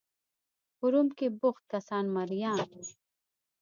په 0.77 0.85
روم 0.93 1.07
کې 1.17 1.27
بوخت 1.39 1.63
کسان 1.73 2.05
مریان 2.15 2.59
وو. 2.71 2.83